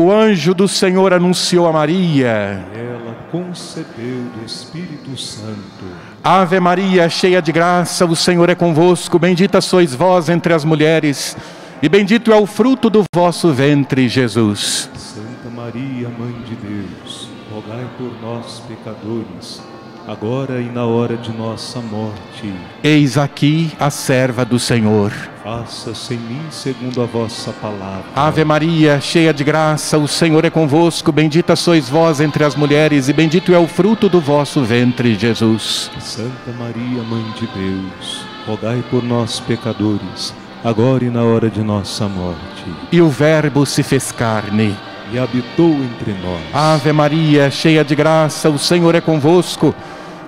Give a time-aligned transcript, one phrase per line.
[0.00, 2.64] O anjo do Senhor anunciou a Maria.
[2.72, 5.84] Ela concebeu do Espírito Santo.
[6.22, 9.18] Ave Maria, cheia de graça, o Senhor é convosco.
[9.18, 11.36] Bendita sois vós entre as mulheres,
[11.82, 14.88] e bendito é o fruto do vosso ventre, Jesus.
[14.94, 19.60] Santa Maria, Mãe de Deus, rogai por nós, pecadores,
[20.08, 22.50] agora e na hora de nossa morte.
[22.82, 25.12] Eis aqui a serva do Senhor.
[25.44, 28.04] Faça-se em mim segundo a vossa palavra.
[28.16, 31.12] Ave Maria, cheia de graça, o Senhor é convosco.
[31.12, 35.90] Bendita sois vós entre as mulheres, e bendito é o fruto do vosso ventre, Jesus.
[36.00, 42.08] Santa Maria, Mãe de Deus, rogai por nós, pecadores, agora e na hora de nossa
[42.08, 42.64] morte.
[42.90, 44.74] E o Verbo se fez carne.
[45.10, 46.42] E habitou entre nós.
[46.52, 49.74] Ave Maria, cheia de graça, o Senhor é convosco.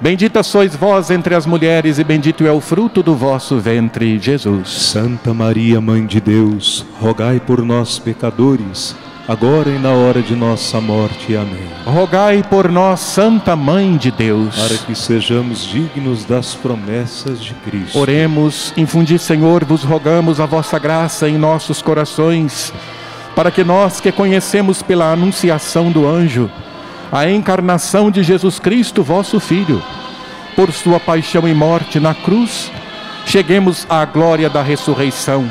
[0.01, 4.71] Bendita sois vós entre as mulheres, e bendito é o fruto do vosso ventre, Jesus.
[4.71, 8.97] Santa Maria, Mãe de Deus, rogai por nós, pecadores,
[9.29, 11.37] agora e na hora de nossa morte.
[11.37, 11.69] Amém.
[11.85, 14.57] Rogai por nós, Santa Mãe de Deus.
[14.57, 17.99] Para que sejamos dignos das promessas de Cristo.
[17.99, 22.73] Oremos, infundi, Senhor, vos rogamos a vossa graça em nossos corações,
[23.37, 26.51] para que nós que conhecemos pela anunciação do anjo,
[27.13, 29.83] a encarnação de Jesus Cristo, vosso Filho,
[30.55, 32.71] por sua paixão e morte na cruz,
[33.27, 35.51] cheguemos à glória da ressurreição.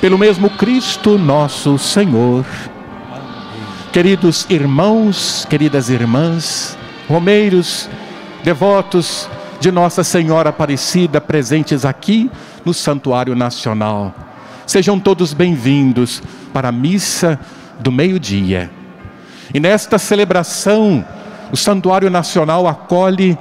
[0.00, 2.44] Pelo mesmo Cristo nosso Senhor.
[3.92, 6.76] Queridos irmãos, queridas irmãs,
[7.08, 7.88] romeiros,
[8.44, 9.28] devotos
[9.58, 12.30] de Nossa Senhora Aparecida presentes aqui
[12.64, 14.14] no Santuário Nacional,
[14.66, 16.22] sejam todos bem-vindos
[16.52, 17.40] para a missa
[17.80, 18.70] do meio-dia.
[19.54, 21.04] E nesta celebração,
[21.52, 23.38] o Santuário Nacional acolhe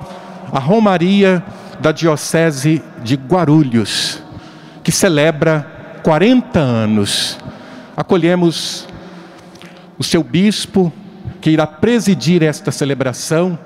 [0.52, 1.44] a Romaria
[1.80, 4.22] da Diocese de Guarulhos,
[4.84, 7.38] que celebra 40 anos.
[7.98, 8.88] Acolhemos
[9.98, 10.92] o seu bispo,
[11.42, 13.58] que irá presidir esta celebração,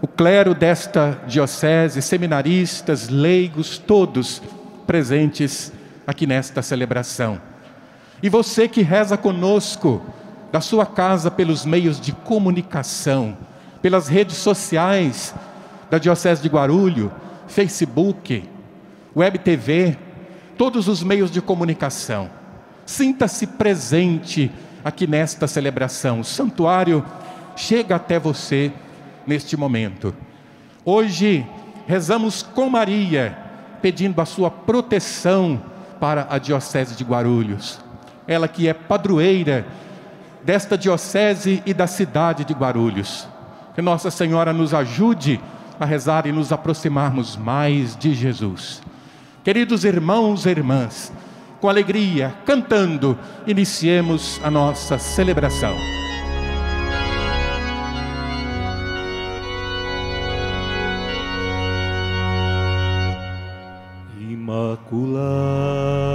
[0.00, 4.42] o clero desta diocese, seminaristas, leigos, todos
[4.86, 5.72] presentes
[6.06, 7.40] aqui nesta celebração.
[8.22, 10.02] E você que reza conosco,
[10.52, 13.36] da sua casa pelos meios de comunicação,
[13.82, 15.34] pelas redes sociais
[15.90, 17.10] da Diocese de Guarulhos,
[17.46, 18.48] Facebook,
[19.14, 19.96] Web TV,
[20.56, 22.30] todos os meios de comunicação.
[22.84, 24.50] Sinta-se presente
[24.84, 26.20] aqui nesta celebração.
[26.20, 27.04] O santuário
[27.56, 28.72] chega até você
[29.26, 30.14] neste momento.
[30.84, 31.44] Hoje
[31.86, 33.36] rezamos com Maria,
[33.82, 35.60] pedindo a sua proteção
[35.98, 37.80] para a Diocese de Guarulhos.
[38.26, 39.66] Ela que é padroeira
[40.46, 43.28] desta diocese e da cidade de Guarulhos.
[43.74, 45.40] Que Nossa Senhora nos ajude
[45.78, 48.80] a rezar e nos aproximarmos mais de Jesus.
[49.42, 51.12] Queridos irmãos e irmãs,
[51.60, 55.76] com alegria, cantando, iniciemos a nossa celebração.
[64.18, 66.06] Imaculada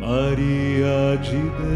[0.00, 1.71] Maria de Deus,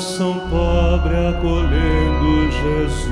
[0.00, 3.04] coração pobre acolhendo Jesus,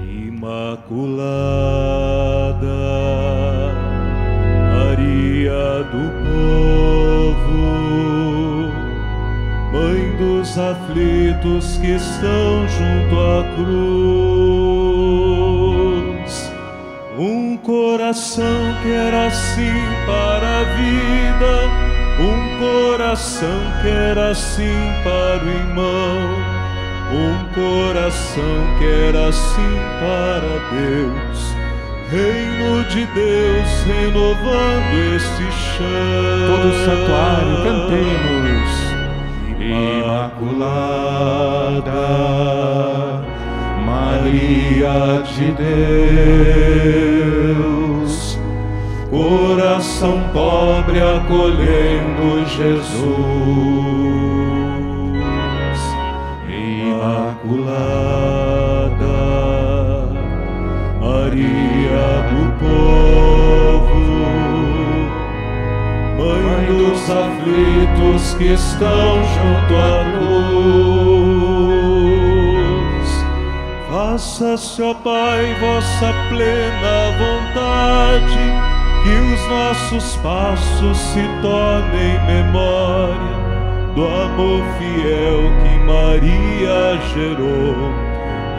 [0.00, 0.88] Imaculada
[4.72, 7.60] Maria do povo,
[9.74, 13.68] Mãe dos aflitos que estão junto à cruz.
[17.18, 21.77] Um coração que era assim para a vida,
[22.20, 26.18] um coração que era assim para o irmão,
[27.12, 31.38] um coração que era assim para Deus.
[32.10, 36.46] Reino de Deus renovando este chão.
[36.48, 38.70] Todo o santuário, cantemos.
[39.60, 40.78] Imaculada
[43.84, 45.78] Maria de Deus,
[49.18, 53.08] coração pobre acolhendo Jesus,
[56.48, 57.58] Imaculada
[61.00, 64.02] Maria do povo,
[66.16, 70.38] Mãe dos aflitos que estão junto à cruz.
[73.90, 78.67] Faça-se, ó Pai, vossa plena vontade,
[79.02, 83.38] que os nossos passos se tornem memória
[83.94, 87.76] do amor fiel que Maria gerou.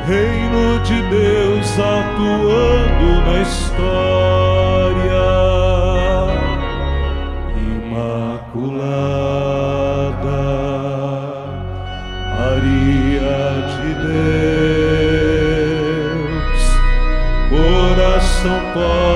[0.07, 4.19] Reino de Deus atuando na história.
[12.59, 13.89] Maria de
[16.09, 16.62] Deus,
[17.50, 19.08] coração pobre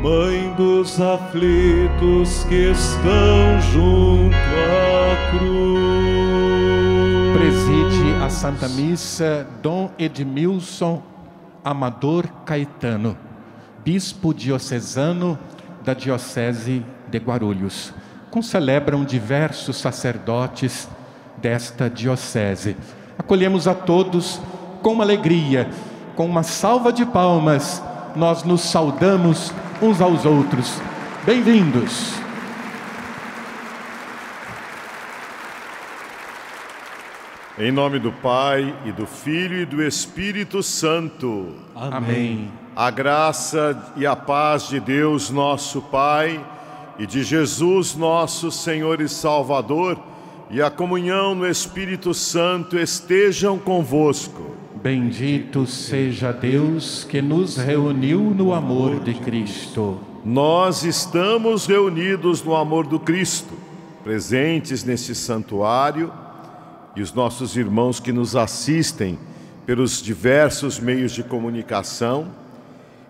[0.02, 5.78] Mãe dos aflitos que estão junto à cruz.
[7.34, 11.02] Preside a Santa Missa Dom Edmilson
[11.64, 13.18] Amador Caetano,
[13.88, 15.40] bispo diocesano
[15.82, 17.94] da Diocese de Guarulhos.
[18.30, 20.90] Concelebram diversos sacerdotes
[21.38, 22.76] desta diocese.
[23.18, 24.42] Acolhemos a todos
[24.82, 25.70] com alegria,
[26.18, 27.82] com uma salva de palmas,
[28.14, 30.82] nós nos saudamos uns aos outros.
[31.26, 32.27] Bem-vindos.
[37.60, 41.56] Em nome do Pai e do Filho e do Espírito Santo.
[41.76, 42.52] Amém.
[42.76, 46.40] A graça e a paz de Deus, nosso Pai,
[47.00, 49.98] e de Jesus, nosso Senhor e Salvador,
[50.52, 54.56] e a comunhão no Espírito Santo estejam convosco.
[54.76, 60.00] Bendito seja Deus que nos reuniu no amor de Cristo.
[60.24, 63.56] Nós estamos reunidos no amor do Cristo,
[64.04, 66.14] presentes neste santuário,
[66.98, 69.20] e os nossos irmãos que nos assistem
[69.68, 72.30] pelos diversos meios de comunicação,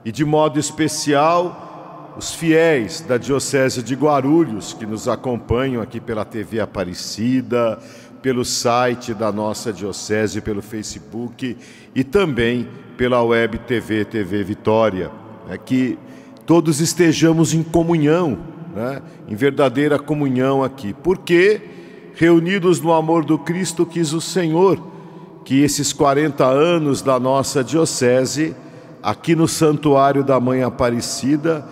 [0.03, 6.25] e de modo especial os fiéis da Diocese de Guarulhos que nos acompanham aqui pela
[6.25, 7.79] TV Aparecida,
[8.21, 11.55] pelo site da nossa Diocese, pelo Facebook
[11.95, 12.67] e também
[12.97, 15.09] pela Web TV, TV Vitória.
[15.49, 15.97] É que
[16.45, 18.37] todos estejamos em comunhão,
[18.75, 19.01] né?
[19.29, 20.93] em verdadeira comunhão aqui.
[21.01, 21.76] Porque,
[22.17, 24.81] reunidos no amor do Cristo, quis o Senhor
[25.45, 28.55] que esses 40 anos da nossa Diocese,
[29.01, 31.63] aqui no Santuário da Mãe Aparecida,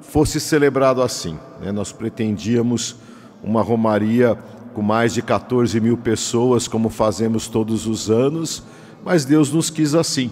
[0.00, 1.38] fosse celebrado assim.
[1.60, 1.70] Né?
[1.70, 2.96] Nós pretendíamos
[3.44, 4.36] uma romaria
[4.72, 8.62] com mais de 14 mil pessoas, como fazemos todos os anos,
[9.04, 10.30] mas Deus nos quis assim,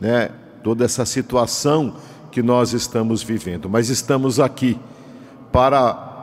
[0.00, 0.30] né?
[0.62, 1.94] Toda essa situação
[2.30, 4.78] que nós estamos vivendo, mas estamos aqui
[5.52, 6.13] para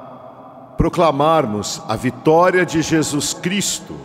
[0.81, 3.95] proclamarmos a vitória de Jesus Cristo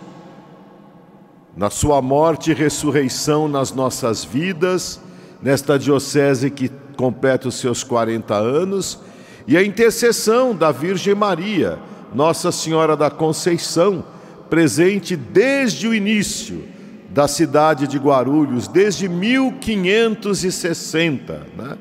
[1.56, 5.00] na sua morte e ressurreição nas nossas vidas,
[5.40, 9.00] nesta diocese que completa os seus 40 anos,
[9.46, 11.78] e a intercessão da Virgem Maria,
[12.14, 14.04] Nossa Senhora da Conceição,
[14.50, 16.62] presente desde o início
[17.08, 21.78] da cidade de Guarulhos, desde 1560, né?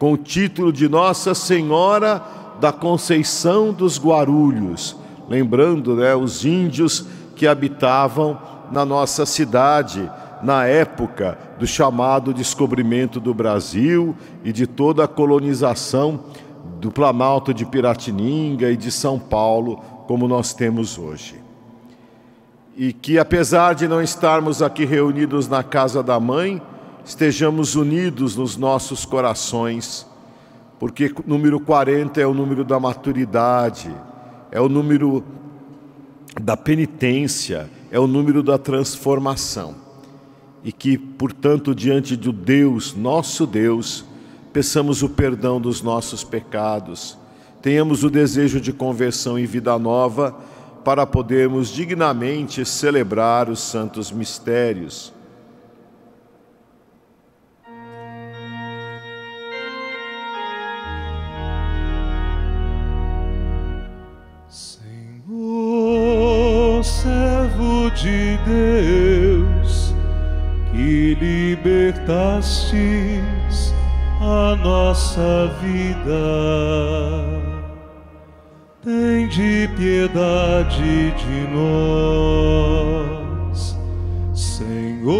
[0.00, 4.96] com o título de Nossa Senhora da Conceição dos Guarulhos,
[5.28, 7.04] lembrando né, os índios
[7.34, 8.38] que habitavam
[8.70, 10.08] na nossa cidade
[10.44, 14.14] na época do chamado descobrimento do Brasil
[14.44, 16.20] e de toda a colonização
[16.80, 21.34] do Planalto de Piratininga e de São Paulo, como nós temos hoje.
[22.76, 26.62] E que, apesar de não estarmos aqui reunidos na casa da mãe,
[27.04, 30.06] estejamos unidos nos nossos corações,
[30.82, 33.94] porque número 40 é o número da maturidade,
[34.50, 35.22] é o número
[36.42, 39.76] da penitência, é o número da transformação.
[40.64, 44.04] E que, portanto, diante do Deus, nosso Deus,
[44.52, 47.16] peçamos o perdão dos nossos pecados,
[47.62, 50.34] tenhamos o desejo de conversão e vida nova
[50.84, 55.12] para podermos dignamente celebrar os santos mistérios.
[67.94, 69.94] De Deus,
[70.70, 72.72] que libertastes
[74.20, 76.12] a nossa vida,
[78.82, 82.98] tem de piedade de nós,
[84.34, 85.12] Senhor,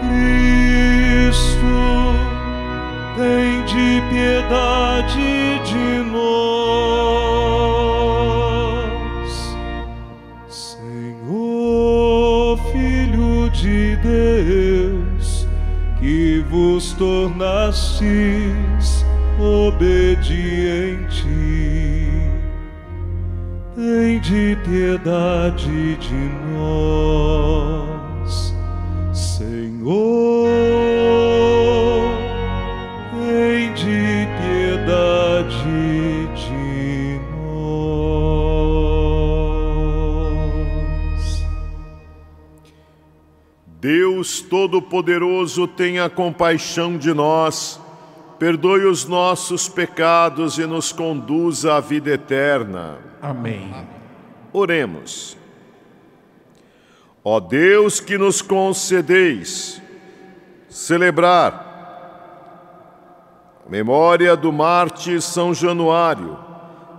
[0.00, 1.74] Cristo,
[3.16, 6.61] tem de piedade de nós.
[16.62, 18.24] Vos tornastes
[19.40, 21.26] obediente,
[24.22, 28.30] de piedade de nós,
[29.12, 30.41] Senhor.
[44.62, 47.80] Todo-Poderoso, tenha compaixão de nós,
[48.38, 52.98] perdoe os nossos pecados e nos conduza à vida eterna.
[53.20, 53.74] Amém.
[54.52, 55.36] Oremos.
[57.24, 59.82] Ó Deus que nos concedeis
[60.68, 61.70] celebrar
[63.66, 66.38] a memória do mártir São Januário,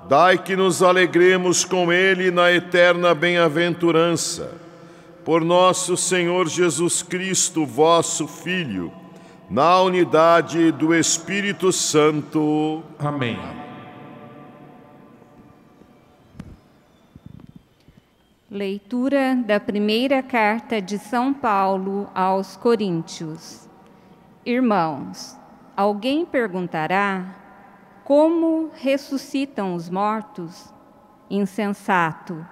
[0.09, 4.62] dai que nos alegremos com ele na eterna bem-aventurança
[5.23, 8.91] por nosso Senhor Jesus Cristo, vosso Filho,
[9.49, 12.83] na unidade do Espírito Santo.
[12.99, 13.37] Amém.
[18.49, 23.67] Leitura da primeira carta de São Paulo aos Coríntios.
[24.45, 25.35] Irmãos,
[25.75, 27.35] alguém perguntará:
[28.03, 30.71] como ressuscitam os mortos?
[31.29, 32.45] Insensato.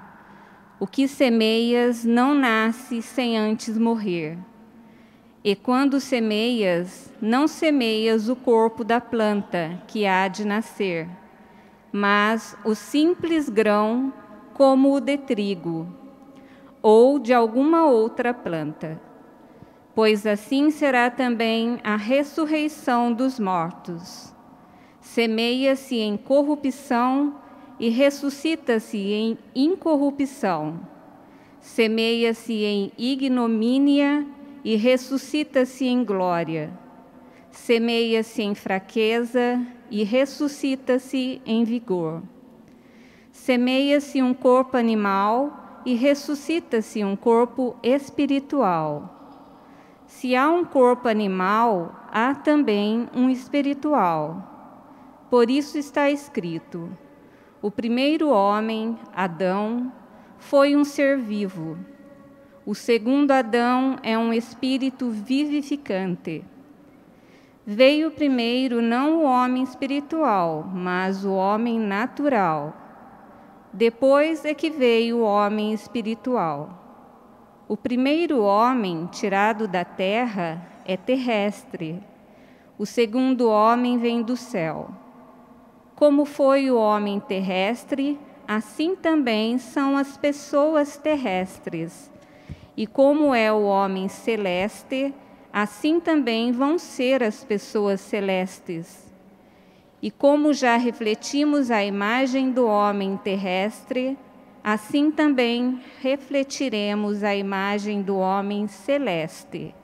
[0.81, 4.35] O que semeias não nasce sem antes morrer.
[5.43, 11.07] E quando semeias, não semeias o corpo da planta que há de nascer,
[11.91, 14.11] mas o simples grão,
[14.55, 15.87] como o de trigo,
[16.81, 18.99] ou de alguma outra planta.
[19.93, 24.33] Pois assim será também a ressurreição dos mortos.
[24.99, 27.35] Semeia-se em corrupção
[27.81, 30.81] e ressuscita-se em incorrupção.
[31.59, 34.23] Semeia-se em ignomínia
[34.63, 36.71] e ressuscita-se em glória.
[37.49, 39.59] Semeia-se em fraqueza
[39.89, 42.21] e ressuscita-se em vigor.
[43.31, 49.41] Semeia-se um corpo animal e ressuscita-se um corpo espiritual.
[50.05, 55.25] Se há um corpo animal, há também um espiritual.
[55.31, 56.87] Por isso está escrito:
[57.61, 59.91] o primeiro homem, Adão,
[60.39, 61.77] foi um ser vivo.
[62.65, 66.43] O segundo Adão é um espírito vivificante.
[67.63, 72.75] Veio primeiro não o homem espiritual, mas o homem natural.
[73.71, 76.79] Depois é que veio o homem espiritual.
[77.67, 82.01] O primeiro homem tirado da terra é terrestre.
[82.77, 84.89] O segundo homem vem do céu.
[86.01, 92.09] Como foi o homem terrestre, assim também são as pessoas terrestres.
[92.75, 95.13] E como é o homem celeste,
[95.53, 99.13] assim também vão ser as pessoas celestes.
[100.01, 104.17] E como já refletimos a imagem do homem terrestre,
[104.63, 109.75] assim também refletiremos a imagem do homem celeste.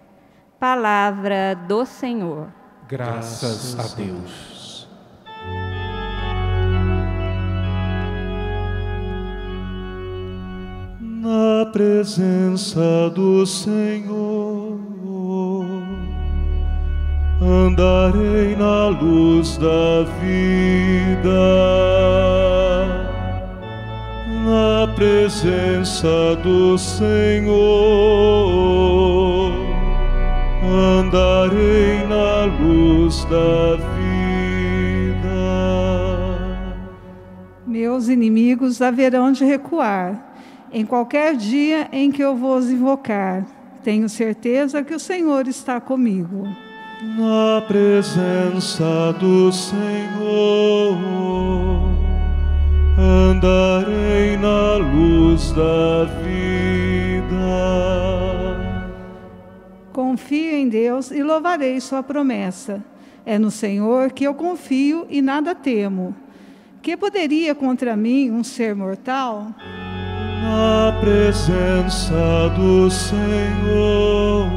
[0.59, 2.51] Palavra do Senhor.
[2.87, 4.46] Graças a Deus.
[11.21, 14.77] Na presença do Senhor.
[17.41, 21.29] Andarei na luz da vida,
[24.45, 27.57] na presença do Senhor.
[30.63, 33.97] Andarei na luz da vida.
[37.65, 40.27] Meus inimigos haverão de recuar
[40.71, 43.45] em qualquer dia em que eu vos invocar.
[43.83, 46.47] Tenho certeza que o Senhor está comigo.
[47.01, 50.97] Na presença do Senhor,
[52.97, 57.27] andarei na luz da vida.
[59.93, 62.83] Confio em Deus e louvarei Sua promessa.
[63.25, 66.15] É no Senhor que eu confio e nada temo.
[66.81, 69.53] Que poderia contra mim um ser mortal?
[70.41, 74.47] Na presença do Senhor,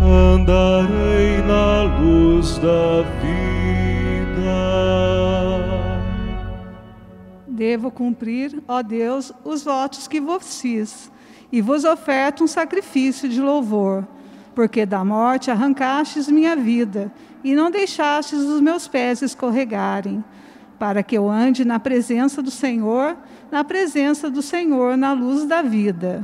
[0.00, 3.36] andarei na luz da vida.
[7.48, 11.10] Devo cumprir, ó Deus, os votos que vos fiz,
[11.50, 14.06] e vos oferto um sacrifício de louvor,
[14.54, 20.22] porque da morte arrancastes minha vida, e não deixastes os meus pés escorregarem
[20.78, 23.16] para que eu ande na presença do Senhor,
[23.56, 26.22] na presença do Senhor, na luz da vida.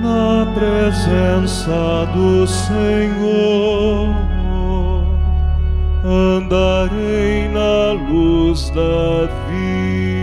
[0.00, 4.14] na presença do Senhor.
[6.04, 10.19] Andarei na luz da vida.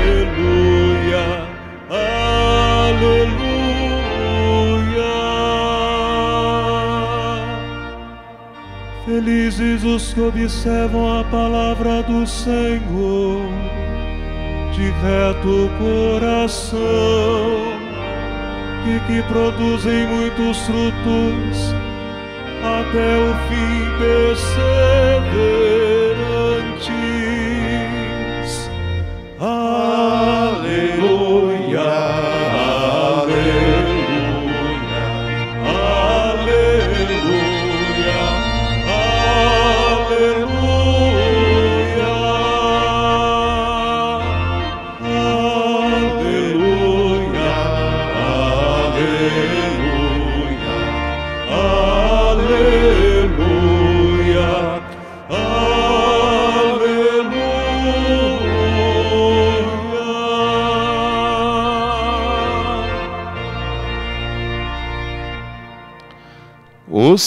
[0.00, 1.26] Aleluia.
[2.88, 3.38] Aleluia.
[9.04, 11.47] Felizes os que observam a do
[12.28, 13.40] Senhor
[14.72, 16.78] de reto coração
[18.86, 21.74] e que produzem muitos frutos
[22.62, 25.77] até o fim perseverantes.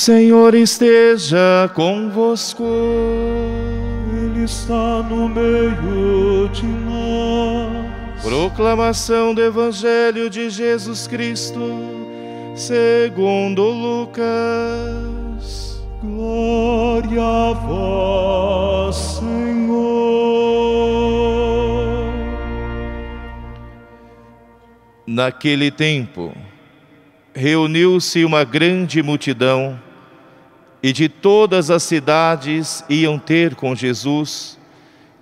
[0.01, 2.63] Senhor esteja convosco.
[4.11, 8.23] Ele está no meio de nós.
[8.23, 11.59] Proclamação do Evangelho de Jesus Cristo,
[12.55, 14.23] segundo Lucas.
[16.01, 19.61] Glória a vós, Senhor.
[25.05, 26.33] Naquele tempo,
[27.35, 29.79] reuniu-se uma grande multidão
[30.83, 34.57] e de todas as cidades iam ter com Jesus.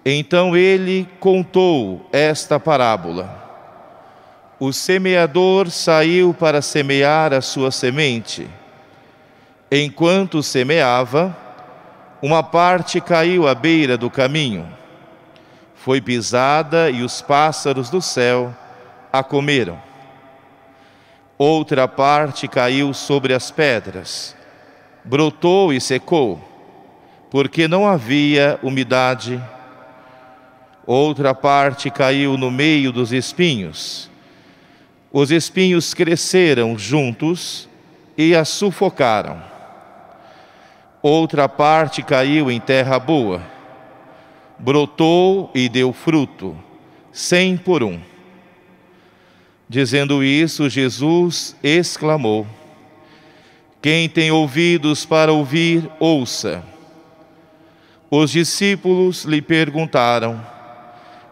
[0.06, 3.38] Então ele contou esta parábola.
[4.60, 8.48] O semeador saiu para semear a sua semente.
[9.72, 11.36] Enquanto semeava,
[12.22, 14.68] uma parte caiu à beira do caminho.
[15.76, 18.54] Foi pisada e os pássaros do céu
[19.12, 19.82] a comeram.
[21.38, 24.36] Outra parte caiu sobre as pedras,
[25.04, 26.40] brotou e secou,
[27.30, 29.42] porque não havia umidade.
[30.86, 34.10] Outra parte caiu no meio dos espinhos.
[35.12, 37.68] Os espinhos cresceram juntos
[38.18, 39.42] e a sufocaram.
[41.02, 43.42] Outra parte caiu em terra boa,
[44.58, 46.58] brotou e deu fruto,
[47.12, 48.00] cem por um.
[49.70, 52.46] Dizendo isso, Jesus exclamou:
[53.82, 56.64] Quem tem ouvidos para ouvir, ouça.
[58.12, 60.46] Os discípulos lhe perguntaram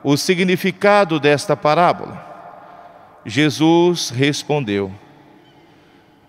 [0.04, 2.26] o significado desta parábola.
[3.26, 4.94] Jesus respondeu: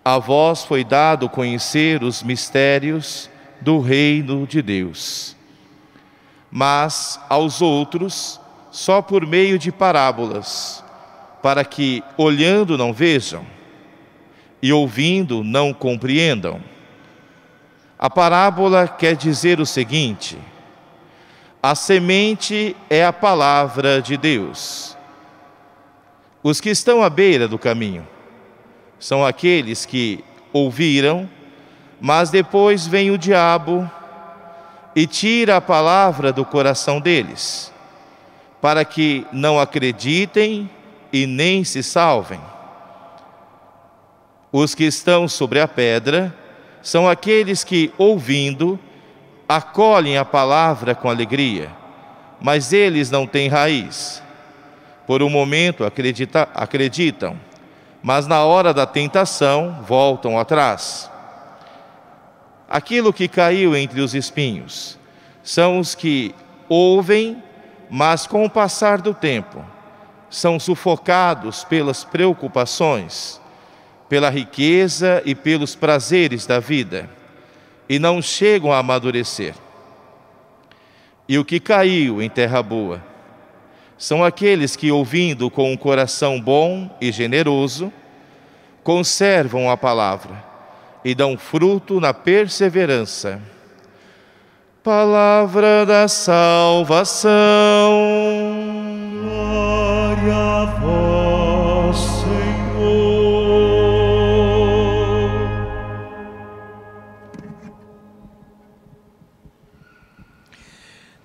[0.03, 3.29] A vós foi dado conhecer os mistérios
[3.61, 5.37] do reino de Deus,
[6.51, 10.83] mas aos outros só por meio de parábolas
[11.41, 13.45] para que, olhando, não vejam,
[14.61, 16.61] e ouvindo, não compreendam.
[17.97, 20.37] A parábola quer dizer o seguinte:
[21.61, 24.97] a semente é a palavra de Deus.
[26.41, 28.07] Os que estão à beira do caminho
[28.97, 31.29] são aqueles que ouviram,
[31.99, 33.89] mas depois vem o diabo
[34.95, 37.73] e tira a palavra do coração deles,
[38.61, 40.69] para que não acreditem
[41.11, 42.39] e nem se salvem.
[44.51, 46.35] Os que estão sobre a pedra
[46.81, 48.79] são aqueles que, ouvindo,
[49.47, 51.71] acolhem a palavra com alegria,
[52.39, 54.23] mas eles não têm raiz.
[55.05, 57.39] Por um momento acredita, acreditam,
[58.01, 61.09] mas na hora da tentação voltam atrás.
[62.69, 64.97] Aquilo que caiu entre os espinhos
[65.43, 66.33] são os que
[66.67, 67.41] ouvem,
[67.89, 69.65] mas com o passar do tempo
[70.29, 73.38] são sufocados pelas preocupações,
[74.09, 77.09] pela riqueza e pelos prazeres da vida,
[77.87, 79.53] e não chegam a amadurecer.
[81.27, 83.01] E o que caiu em terra boa
[83.99, 87.93] são aqueles que, ouvindo com um coração bom e generoso,
[88.83, 90.43] conservam a palavra
[91.03, 93.39] e dão fruto na perseverança.
[94.81, 97.29] Palavra da salvação.
[99.21, 101.08] Glória a vós,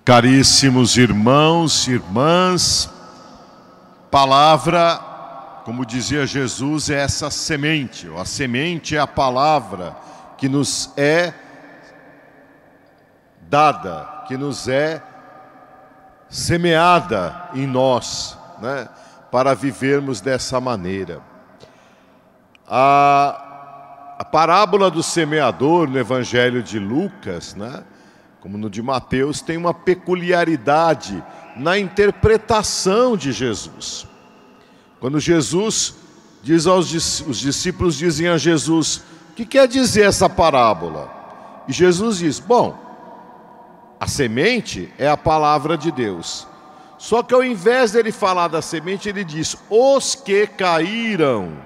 [0.05, 2.87] Caríssimos irmãos e irmãs,
[4.11, 4.99] palavra,
[5.63, 8.07] como dizia Jesus, é essa semente.
[8.15, 9.95] A semente é a palavra
[10.37, 11.33] que nos é
[13.49, 15.01] dada, que nos é
[16.29, 18.87] semeada em nós, né,
[19.31, 21.19] para vivermos dessa maneira.
[22.67, 27.83] A, a parábola do semeador no Evangelho de Lucas, né,
[28.45, 31.23] como no de Mateus, tem uma peculiaridade
[31.57, 34.05] na interpretação de Jesus.
[34.99, 35.95] Quando Jesus
[36.43, 38.97] diz aos os discípulos dizem a Jesus:
[39.31, 41.11] "O que quer dizer essa parábola?"
[41.67, 42.77] E Jesus diz: "Bom,
[43.99, 46.47] a semente é a palavra de Deus.
[46.99, 51.57] Só que ao invés dele falar da semente, ele diz: "Os que caíram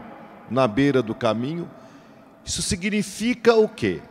[0.50, 1.70] na beira do caminho".
[2.46, 4.02] Isso significa o quê?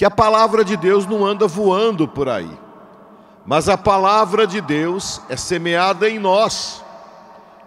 [0.00, 2.50] Que a palavra de Deus não anda voando por aí,
[3.44, 6.82] mas a palavra de Deus é semeada em nós,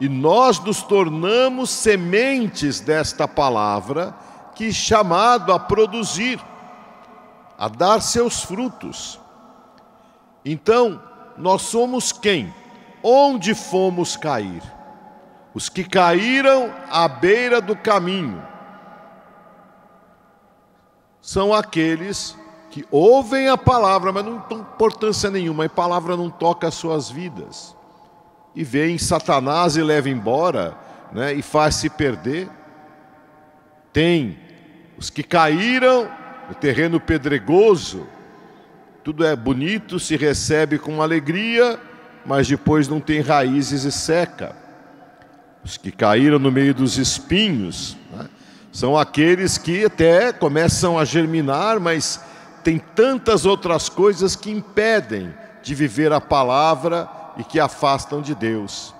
[0.02, 4.16] e nós nos tornamos sementes desta palavra,
[4.56, 6.42] que é chamado a produzir,
[7.56, 9.20] a dar seus frutos.
[10.44, 11.00] Então,
[11.38, 12.52] nós somos quem?
[13.04, 14.64] Onde fomos cair?
[15.54, 18.53] Os que caíram à beira do caminho
[21.24, 22.38] são aqueles
[22.70, 27.10] que ouvem a palavra, mas não tem importância nenhuma, a palavra não toca as suas
[27.10, 27.74] vidas.
[28.54, 30.78] E vem Satanás e leva embora,
[31.14, 32.50] né, e faz se perder.
[33.94, 34.38] Tem
[34.98, 36.12] os que caíram
[36.50, 38.06] no terreno pedregoso,
[39.02, 41.80] tudo é bonito, se recebe com alegria,
[42.26, 44.58] mas depois não tem raízes e seca.
[45.64, 48.28] Os que caíram no meio dos espinhos, né,
[48.74, 52.20] são aqueles que até começam a germinar, mas
[52.64, 55.32] tem tantas outras coisas que impedem
[55.62, 57.08] de viver a palavra
[57.38, 58.92] e que afastam de Deus.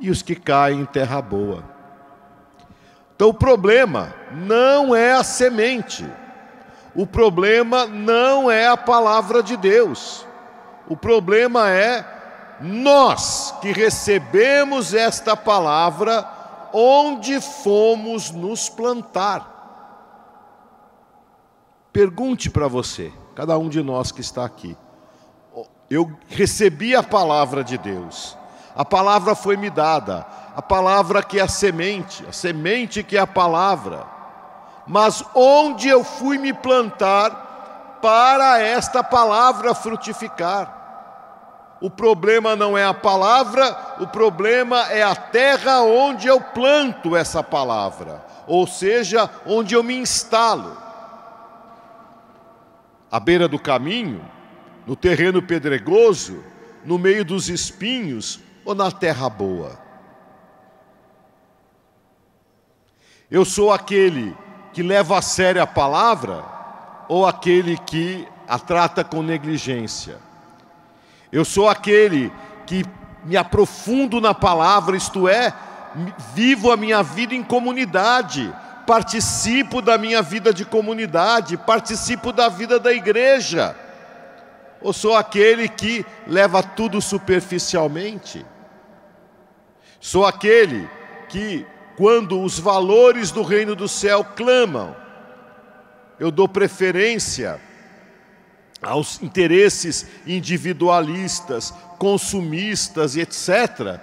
[0.00, 1.62] E os que caem em terra boa.
[3.14, 6.04] Então o problema não é a semente.
[6.92, 10.26] O problema não é a palavra de Deus.
[10.88, 12.04] O problema é
[12.60, 16.39] nós que recebemos esta palavra
[16.72, 19.58] onde fomos nos plantar.
[21.92, 24.76] Pergunte para você, cada um de nós que está aqui.
[25.90, 28.36] Eu recebi a palavra de Deus,
[28.76, 33.20] a palavra foi me dada, a palavra que é a semente, a semente que é
[33.20, 34.06] a palavra.
[34.86, 40.79] Mas onde eu fui me plantar para esta palavra frutificar?
[41.80, 47.42] O problema não é a palavra, o problema é a terra onde eu planto essa
[47.42, 50.76] palavra, ou seja, onde eu me instalo.
[53.10, 54.22] À beira do caminho,
[54.86, 56.44] no terreno pedregoso,
[56.84, 59.78] no meio dos espinhos ou na terra boa.
[63.30, 64.36] Eu sou aquele
[64.72, 66.44] que leva a sério a palavra
[67.08, 70.29] ou aquele que a trata com negligência?
[71.32, 72.32] Eu sou aquele
[72.66, 72.84] que
[73.24, 75.52] me aprofundo na palavra, isto é,
[76.34, 78.52] vivo a minha vida em comunidade,
[78.86, 83.76] participo da minha vida de comunidade, participo da vida da igreja.
[84.80, 88.44] Ou sou aquele que leva tudo superficialmente?
[90.00, 90.88] Sou aquele
[91.28, 91.66] que,
[91.96, 94.96] quando os valores do reino do céu clamam,
[96.18, 97.60] eu dou preferência
[98.82, 104.00] aos interesses individualistas, consumistas e etc.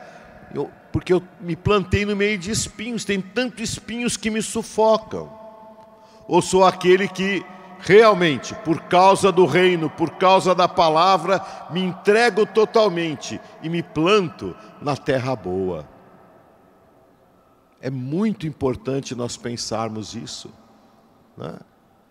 [0.54, 5.32] Eu, porque eu me plantei no meio de espinhos, tem tantos espinhos que me sufocam.
[6.28, 7.44] Ou sou aquele que
[7.80, 14.56] realmente, por causa do reino, por causa da palavra, me entrego totalmente e me planto
[14.82, 15.88] na terra boa.
[17.80, 20.52] É muito importante nós pensarmos isso.
[21.38, 21.54] Né?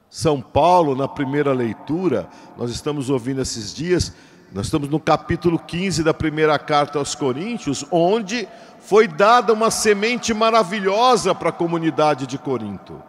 [0.08, 4.12] São Paulo, na primeira leitura, nós estamos ouvindo esses dias,
[4.52, 8.48] nós estamos no capítulo 15 da primeira carta aos Coríntios, onde
[8.80, 13.02] foi dada uma semente maravilhosa para a comunidade de Corinto.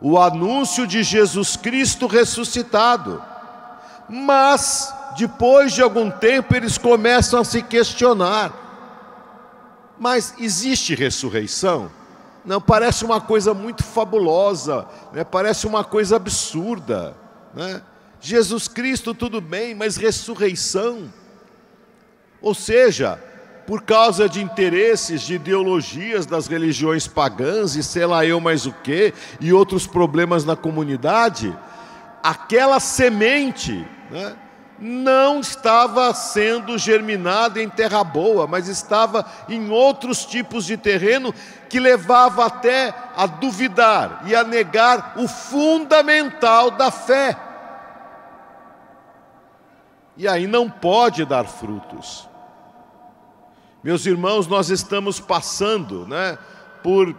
[0.00, 3.22] o anúncio de Jesus Cristo ressuscitado.
[4.06, 8.52] Mas, depois de algum tempo, eles começam a se questionar:
[9.98, 11.90] mas existe ressurreição?
[12.44, 15.24] Não, parece uma coisa muito fabulosa, né?
[15.24, 17.16] parece uma coisa absurda.
[17.54, 17.80] Né?
[18.20, 21.12] Jesus Cristo, tudo bem, mas ressurreição?
[22.42, 23.18] Ou seja,
[23.66, 28.72] por causa de interesses, de ideologias das religiões pagãs e sei lá eu mais o
[28.72, 31.56] que, e outros problemas na comunidade,
[32.22, 34.36] aquela semente né,
[34.78, 41.32] não estava sendo germinada em terra boa, mas estava em outros tipos de terreno
[41.68, 47.36] que levava até a duvidar e a negar o fundamental da fé.
[50.16, 52.28] E aí não pode dar frutos.
[53.82, 56.38] Meus irmãos, nós estamos passando né,
[56.82, 57.14] por,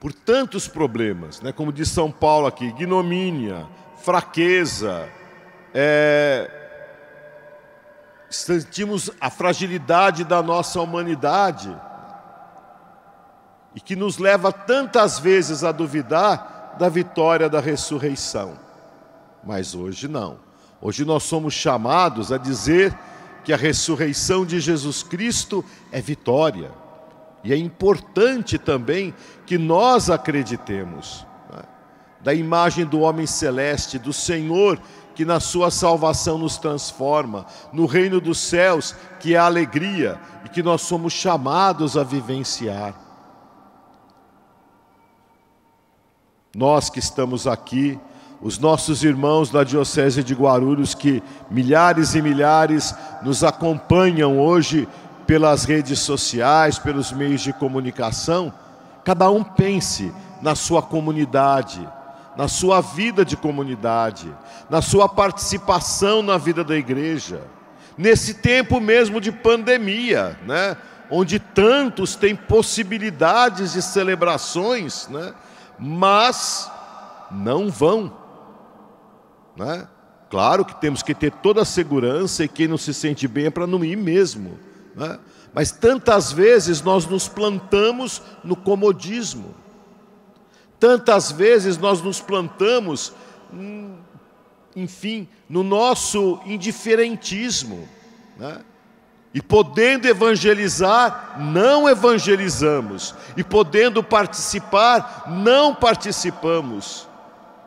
[0.00, 3.66] por tantos problemas, né, como diz São Paulo aqui: ignomínia,
[3.98, 5.08] fraqueza,
[5.74, 6.50] é,
[8.30, 11.74] sentimos a fragilidade da nossa humanidade
[13.74, 18.58] e que nos leva tantas vezes a duvidar da vitória da ressurreição.
[19.44, 20.38] Mas hoje não.
[20.80, 22.96] Hoje nós somos chamados a dizer
[23.44, 26.70] que a ressurreição de Jesus Cristo é vitória.
[27.44, 29.14] E é importante também
[29.46, 31.62] que nós acreditemos né,
[32.20, 34.80] da imagem do homem celeste, do Senhor
[35.14, 40.48] que na sua salvação nos transforma, no reino dos céus, que é a alegria e
[40.48, 42.94] que nós somos chamados a vivenciar.
[46.54, 47.98] Nós que estamos aqui,
[48.40, 54.88] os nossos irmãos da Diocese de Guarulhos, que milhares e milhares nos acompanham hoje
[55.26, 58.52] pelas redes sociais, pelos meios de comunicação,
[59.04, 61.88] cada um pense na sua comunidade,
[62.36, 64.34] na sua vida de comunidade,
[64.70, 67.42] na sua participação na vida da igreja.
[67.96, 70.76] Nesse tempo mesmo de pandemia, né?
[71.10, 75.34] onde tantos têm possibilidades de celebrações, né?
[75.78, 76.70] mas
[77.30, 78.22] não vão
[79.56, 79.86] né?
[80.30, 83.50] Claro que temos que ter toda a segurança e quem não se sente bem é
[83.50, 84.58] para não ir mesmo.
[84.96, 85.18] Né?
[85.52, 89.54] Mas tantas vezes nós nos plantamos no comodismo.
[90.82, 93.12] Tantas vezes nós nos plantamos,
[94.74, 97.88] enfim, no nosso indiferentismo.
[98.36, 98.58] Né?
[99.32, 103.14] E podendo evangelizar, não evangelizamos.
[103.36, 107.06] E podendo participar, não participamos.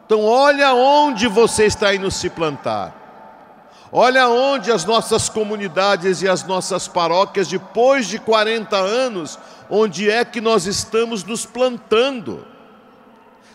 [0.06, 3.88] Então, olha onde você está indo se plantar.
[3.94, 10.26] Olha onde as nossas comunidades e as nossas paróquias, depois de 40 anos, onde é
[10.26, 12.54] que nós estamos nos plantando?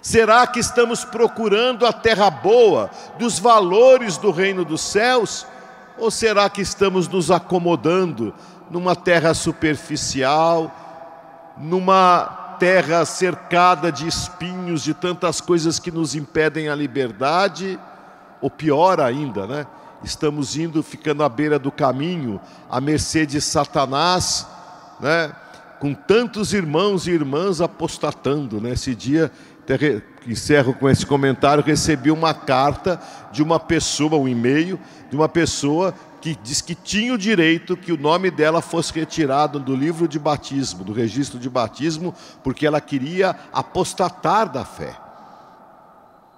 [0.03, 5.47] Será que estamos procurando a terra boa dos valores do reino dos céus?
[5.99, 8.35] Ou será que estamos nos acomodando
[8.71, 10.75] numa terra superficial,
[11.59, 17.79] numa terra cercada de espinhos, de tantas coisas que nos impedem a liberdade,
[18.41, 19.67] ou pior ainda, né?
[20.03, 24.47] Estamos indo, ficando à beira do caminho, à mercê de Satanás,
[24.99, 25.33] né?
[25.79, 28.73] Com tantos irmãos e irmãs apostatando, né?
[28.73, 29.31] Esse dia,
[30.27, 33.01] encerro com esse comentário, recebi uma carta
[33.33, 37.93] de uma pessoa, um e-mail, de uma pessoa que diz que tinha o direito que
[37.93, 42.81] o nome dela fosse retirado do livro de batismo, do registro de batismo, porque ela
[42.81, 44.95] queria apostatar da fé.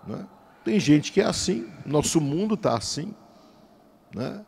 [0.06, 0.24] Né?
[0.64, 3.12] Tem gente que é assim, nosso mundo está assim.
[4.14, 4.40] Né?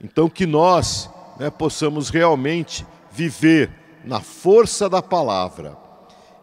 [0.00, 3.70] Então, que nós né, possamos realmente viver
[4.04, 5.83] na força da palavra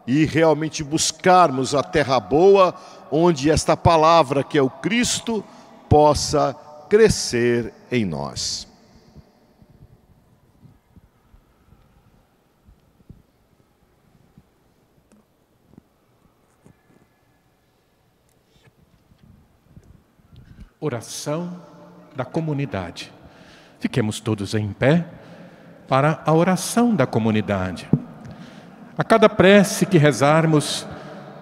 [0.06, 2.74] e realmente buscarmos a terra boa,
[3.10, 5.44] onde esta palavra, que é o Cristo,
[5.88, 6.56] possa
[6.88, 8.66] crescer em nós.
[20.80, 21.62] Oração
[22.16, 23.12] da comunidade.
[23.78, 25.06] Fiquemos todos em pé
[25.88, 27.88] para a oração da comunidade.
[28.96, 30.86] A cada prece que rezarmos,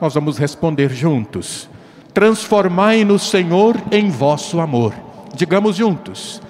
[0.00, 1.68] nós vamos responder juntos:
[2.14, 4.94] Transformai-nos, Senhor, em vosso amor.
[5.34, 6.40] Digamos juntos: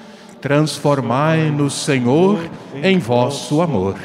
[0.40, 2.38] Transformai-nos, Senhor,
[2.82, 3.96] em vosso amor.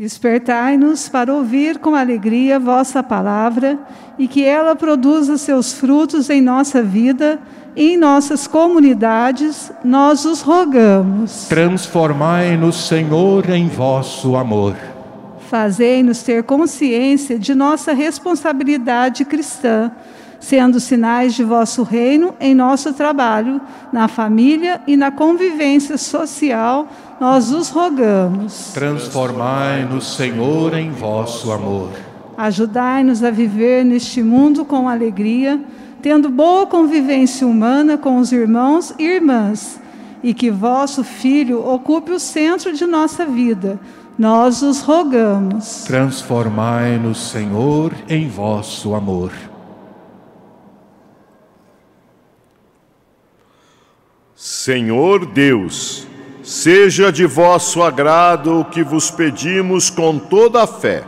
[0.00, 3.78] Despertai-nos para ouvir com alegria vossa palavra
[4.18, 7.38] e que ela produza seus frutos em nossa vida
[7.76, 11.48] e em nossas comunidades, nós os rogamos.
[11.48, 14.74] Transformai-nos, Senhor, em vosso amor.
[15.50, 19.92] Fazei-nos ter consciência de nossa responsabilidade cristã,
[20.40, 23.60] sendo sinais de vosso reino em nosso trabalho,
[23.92, 26.88] na família e na convivência social,
[27.20, 28.72] nós os rogamos.
[28.72, 31.90] Transformai-nos, Senhor, em vosso amor.
[32.38, 35.60] Ajudai-nos a viver neste mundo com alegria,
[36.00, 39.78] tendo boa convivência humana com os irmãos e irmãs,
[40.22, 43.78] e que vosso Filho ocupe o centro de nossa vida.
[44.18, 45.84] Nós os rogamos.
[45.84, 49.30] Transformai-nos, Senhor, em vosso amor.
[54.34, 56.06] Senhor Deus,
[56.50, 61.04] seja de vosso agrado o que vos pedimos com toda a fé,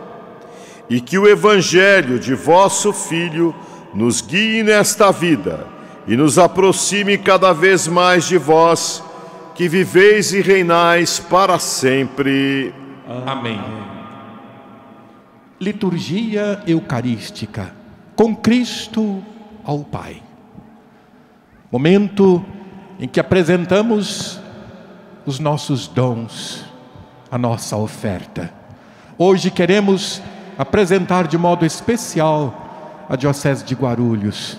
[0.89, 3.53] e que o Evangelho de vosso Filho
[3.93, 5.67] nos guie nesta vida
[6.07, 9.03] e nos aproxime cada vez mais de vós,
[9.57, 12.73] que viveis e reinais para sempre.
[13.27, 13.61] Amém.
[15.61, 17.75] Liturgia Eucarística
[18.15, 19.21] com Cristo
[19.65, 20.23] ao Pai.
[21.71, 22.45] Momento
[23.01, 24.42] em que apresentamos
[25.25, 26.65] os nossos dons,
[27.31, 28.53] a nossa oferta.
[29.17, 30.21] Hoje queremos
[30.59, 34.59] apresentar de modo especial a Diocese de Guarulhos,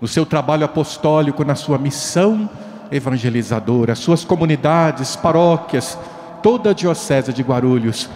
[0.00, 2.50] no seu trabalho apostólico, na sua missão
[2.90, 5.98] evangelizadora, suas comunidades, paróquias,
[6.42, 8.10] toda a Diocese de Guarulhos,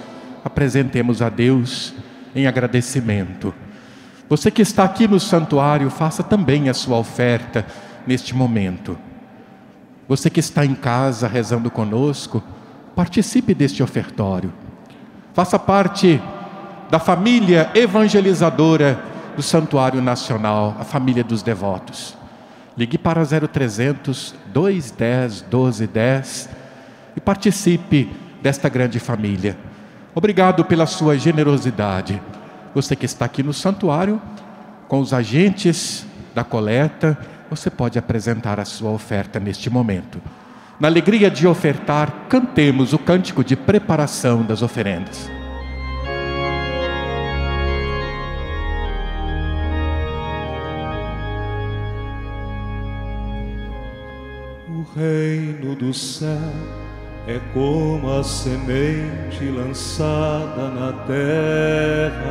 [0.45, 1.95] apresentemos a Deus
[2.35, 3.55] em agradecimento.
[4.29, 7.65] Você que está aqui no santuário, faça também a sua oferta
[8.07, 8.99] neste momento.
[10.09, 12.42] Você que está em casa rezando conosco,
[12.95, 14.53] participe deste ofertório.
[15.35, 16.23] Faça parte
[16.90, 19.03] da família evangelizadora
[19.35, 22.16] do Santuário Nacional, a família dos devotos.
[22.77, 26.49] Ligue para 0300 210 1210
[27.16, 29.59] e participe desta grande família.
[30.14, 32.21] Obrigado pela sua generosidade.
[32.75, 34.21] Você que está aqui no santuário,
[34.88, 40.21] com os agentes da coleta, você pode apresentar a sua oferta neste momento.
[40.79, 45.31] Na alegria de ofertar, cantemos o cântico de preparação das oferendas.
[54.69, 56.53] O reino do céu
[57.27, 62.27] é como a semente lançada na terra.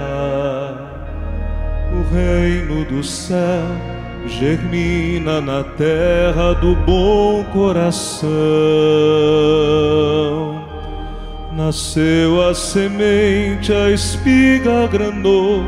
[1.91, 3.94] O reino do céu
[4.27, 8.29] germina na terra do bom coração.
[11.55, 15.63] Nasceu a semente, a espiga granou,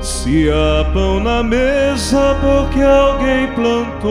[0.00, 4.04] se há pão na mesa porque alguém plantou.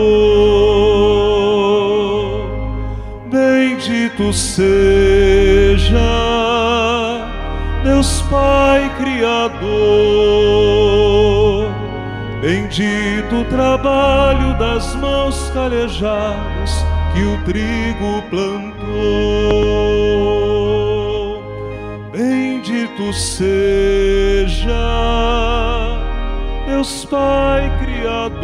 [3.32, 5.90] Bendito seja
[7.84, 10.73] Deus Pai Criador
[12.44, 16.72] Bendito o trabalho das mãos calejadas
[17.14, 18.84] que o trigo plantou.
[22.12, 24.76] Bendito seja
[26.68, 28.44] Deus Pai Criador.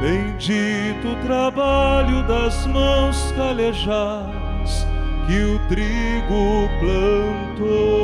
[0.00, 4.86] Bendito o trabalho das mãos calejadas
[5.26, 7.97] que o trigo plantou.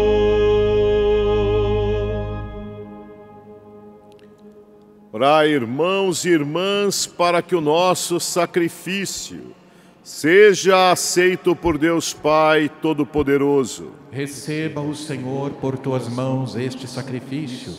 [5.14, 9.54] Orai, irmãos e irmãs, para que o nosso sacrifício
[10.02, 13.92] seja aceito por Deus Pai Todo-Poderoso.
[14.10, 17.75] Receba o Senhor por tuas mãos este sacrifício,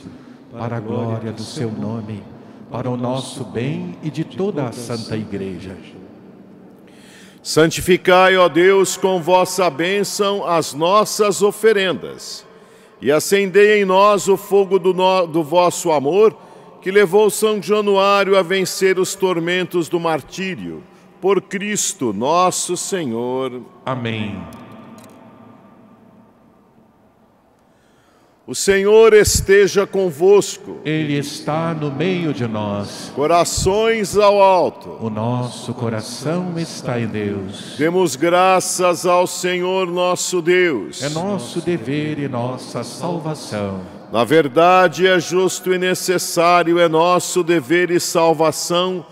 [0.49, 2.23] para a glória do seu nome,
[2.71, 5.75] para o nosso bem e de toda a Santa Igreja.
[7.43, 12.45] Santificai, ó Deus, com vossa bênção as nossas oferendas,
[13.01, 16.44] e acendei em nós o fogo do, no- do vosso amor,
[16.85, 20.83] que levou São Januário a vencer os tormentos do martírio.
[21.19, 23.59] Por Cristo nosso Senhor.
[23.83, 24.39] Amém.
[28.45, 30.77] O Senhor esteja convosco.
[30.85, 33.11] Ele está no meio de nós.
[33.15, 34.99] Corações ao alto.
[35.01, 37.77] O nosso coração está em Deus.
[37.79, 41.01] Demos graças ao Senhor nosso Deus.
[41.01, 43.81] É nosso dever e nossa salvação.
[44.11, 49.05] Na verdade, é justo e necessário, é nosso dever e salvação,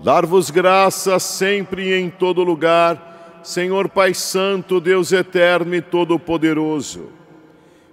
[0.00, 7.08] dar-vos graças sempre e em todo lugar, Senhor Pai Santo, Deus eterno e todo-poderoso.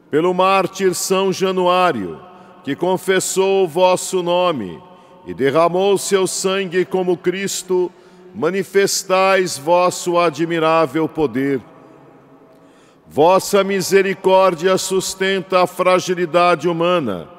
[0.09, 2.19] Pelo mártir São Januário,
[2.63, 4.81] que confessou o vosso nome
[5.25, 7.91] e derramou seu sangue como Cristo,
[8.33, 11.61] manifestais vosso admirável poder.
[13.09, 17.29] Vossa misericórdia sustenta a fragilidade humana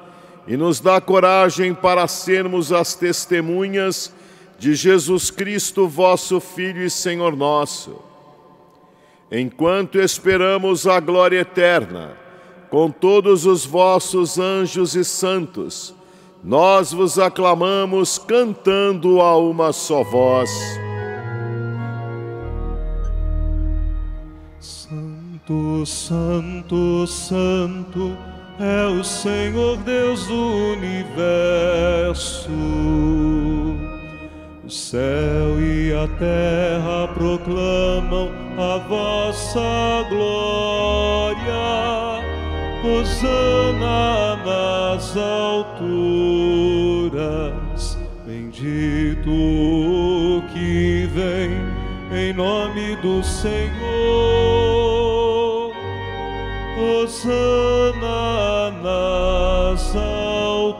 [0.47, 4.13] e nos dá coragem para sermos as testemunhas
[4.57, 8.01] de Jesus Cristo, vosso Filho e Senhor nosso.
[9.31, 12.17] Enquanto esperamos a glória eterna,
[12.69, 15.93] com todos os vossos anjos e santos,
[16.43, 20.49] nós vos aclamamos cantando a uma só voz.
[25.49, 28.15] Santo, Santo, Santo
[28.59, 32.51] é o Senhor Deus do universo.
[34.63, 38.29] O céu e a terra proclamam
[38.59, 41.39] a vossa glória.
[42.83, 45.87] Hosana nas alturas,
[48.23, 51.49] bendito o que vem
[52.15, 54.69] em nome do Senhor.
[56.79, 60.79] Hosana nas alturas.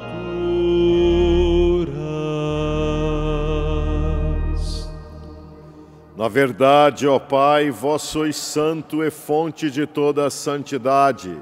[6.15, 11.35] Na verdade, ó Pai, vós sois santo e fonte de toda a santidade.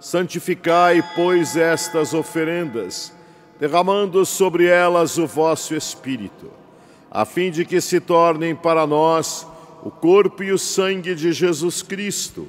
[0.00, 3.12] Santificai, pois, estas oferendas,
[3.60, 6.50] derramando sobre elas o vosso Espírito,
[7.10, 9.46] a fim de que se tornem para nós
[9.82, 12.48] o corpo e o sangue de Jesus Cristo,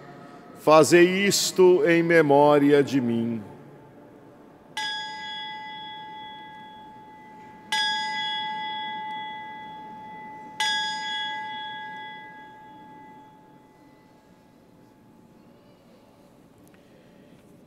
[0.61, 3.41] Fazei isto em memória de mim.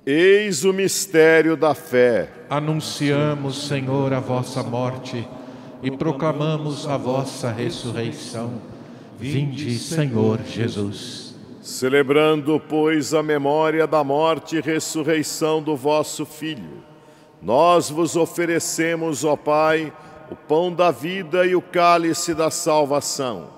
[0.07, 2.30] Eis o mistério da fé.
[2.49, 5.26] Anunciamos, Senhor, a vossa morte
[5.82, 8.62] e proclamamos a vossa ressurreição.
[9.18, 11.24] Vinde, Senhor Jesus.
[11.65, 16.85] Celebrando, pois, a memória da morte e ressurreição do vosso Filho,
[17.41, 19.91] nós vos oferecemos, ó Pai,
[20.31, 23.49] o pão da vida e o cálice da salvação.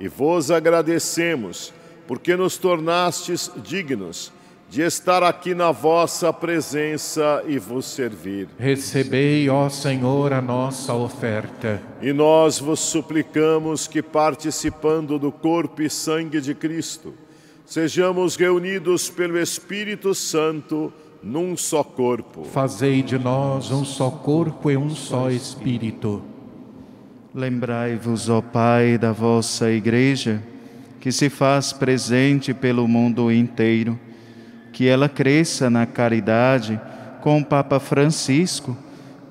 [0.00, 1.70] E vos agradecemos,
[2.06, 4.32] porque nos tornastes dignos
[4.70, 8.48] de estar aqui na vossa presença e vos servir.
[8.58, 11.78] Recebei, ó Senhor, a nossa oferta.
[12.00, 17.12] E nós vos suplicamos que, participando do corpo e sangue de Cristo,
[17.64, 20.92] sejamos reunidos pelo Espírito Santo
[21.22, 22.44] num só corpo.
[22.44, 26.22] Fazei de nós um só corpo e um só espírito.
[27.34, 30.42] Lembrai-vos, ó Pai, da vossa Igreja,
[31.00, 33.98] que se faz presente pelo mundo inteiro,
[34.72, 36.80] que ela cresça na caridade
[37.22, 38.76] com o Papa Francisco,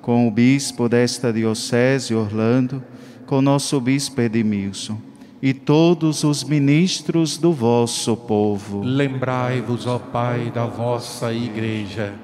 [0.02, 2.82] com o bispo desta Diocese, Orlando,
[3.24, 5.13] com nosso bispo Edmilson
[5.44, 8.80] e todos os ministros do vosso povo.
[8.82, 12.14] Lembrai-vos, ó Pai, da vossa Igreja.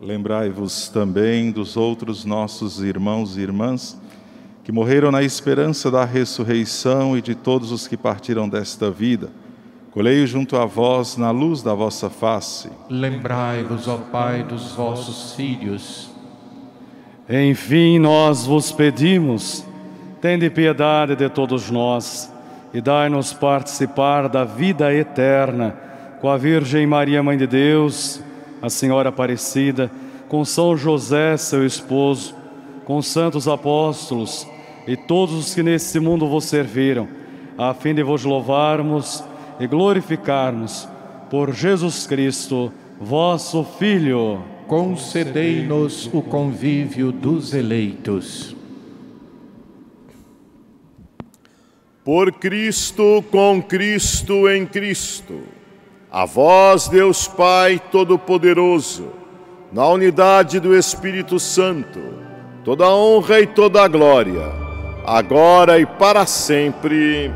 [0.00, 4.00] Lembrai-vos também dos outros nossos irmãos e irmãs
[4.64, 9.30] que morreram na esperança da ressurreição e de todos os que partiram desta vida.
[9.90, 12.70] Colei junto a vós na luz da vossa face.
[12.88, 16.08] Lembrai-vos, ó Pai, dos vossos filhos.
[17.28, 19.66] Enfim, nós vos pedimos,
[20.20, 22.32] tende piedade de todos nós
[22.74, 25.74] e dai-nos participar da vida eterna
[26.20, 28.22] com a Virgem Maria, Mãe de Deus,
[28.60, 29.90] a Senhora Aparecida,
[30.28, 32.34] com São José, seu esposo,
[32.84, 34.46] com os santos apóstolos
[34.86, 37.08] e todos os que nesse mundo vos serviram,
[37.56, 39.24] a fim de vos louvarmos
[39.58, 40.88] e glorificarmos
[41.30, 44.42] por Jesus Cristo, vosso Filho.
[44.66, 48.59] concedei-nos o convívio dos eleitos.
[52.04, 55.42] Por Cristo, com Cristo, em Cristo.
[56.10, 59.12] A vós, Deus Pai Todo-Poderoso,
[59.72, 62.00] na unidade do Espírito Santo,
[62.64, 64.50] toda a honra e toda a glória,
[65.06, 67.30] agora e para sempre.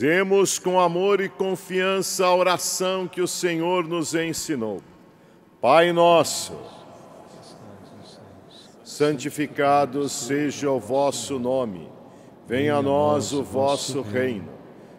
[0.00, 4.80] Rezemos com amor e confiança a oração que o Senhor nos ensinou.
[5.60, 6.52] Pai nosso,
[8.84, 11.90] santificado seja o vosso nome,
[12.46, 14.48] venha a nós o vosso reino,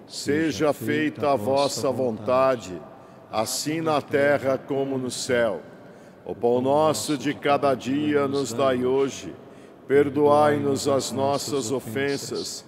[0.06, 2.78] seja feita a vossa vontade,
[3.32, 5.62] assim na terra como no céu.
[6.26, 9.34] O pão nosso de cada dia nos dai hoje,
[9.88, 12.68] perdoai-nos as nossas ofensas,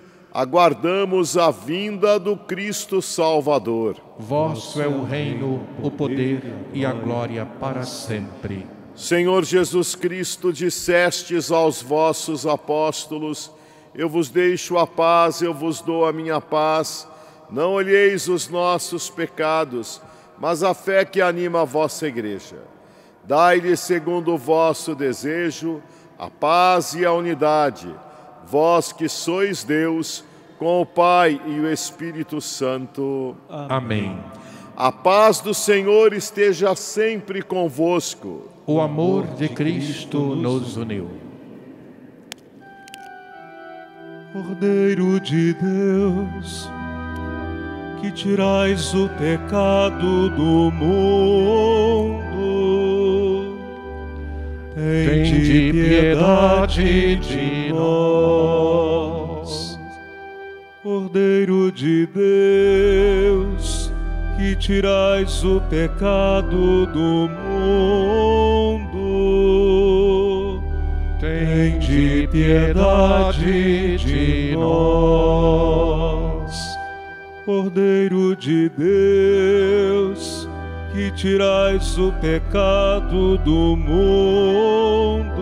[0.33, 3.97] aguardamos a vinda do Cristo Salvador.
[4.17, 8.65] Vosso é o reino, o poder e a glória para sempre.
[8.95, 13.51] Senhor Jesus Cristo, dissestes aos vossos apóstolos:
[13.93, 17.07] Eu vos deixo a paz, eu vos dou a minha paz.
[17.49, 20.01] Não olheis os nossos pecados,
[20.39, 22.57] mas a fé que anima a vossa igreja.
[23.25, 25.81] Dai-lhe, segundo o vosso desejo,
[26.17, 27.93] a paz e a unidade,
[28.47, 30.23] vós que sois Deus,
[30.57, 33.35] com o Pai e o Espírito Santo.
[33.49, 34.17] Amém.
[34.75, 38.49] A paz do Senhor esteja sempre convosco.
[38.65, 41.09] O amor de Cristo nos uniu.
[44.31, 46.69] Cordeiro de Deus,
[47.99, 52.30] que tirais o pecado do mundo,
[54.73, 59.77] Tende piedade de nós.
[60.81, 63.91] Cordeiro de Deus,
[64.37, 67.27] que tirais o pecado do
[68.79, 70.63] mundo,
[71.19, 76.55] Tende piedade de nós.
[77.45, 80.30] Cordeiro de Deus,
[80.91, 85.41] que tirais o pecado do mundo,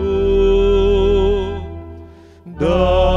[2.46, 3.16] dai-nos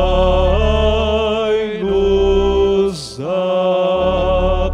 [3.22, 4.72] a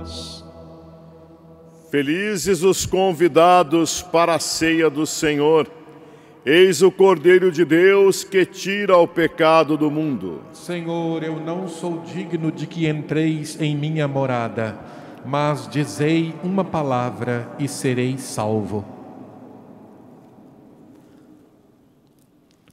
[0.00, 0.44] paz.
[1.90, 5.81] Felizes os convidados para a ceia do Senhor.
[6.44, 10.42] Eis o Cordeiro de Deus que tira o pecado do mundo.
[10.52, 14.76] Senhor, eu não sou digno de que entreis em minha morada,
[15.24, 18.84] mas dizei uma palavra e serei salvo.